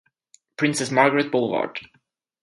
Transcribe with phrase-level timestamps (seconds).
[0.57, 1.85] Princess Margaret Blvd.